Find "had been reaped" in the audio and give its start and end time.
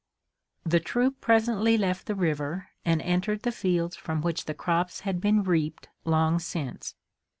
5.01-5.89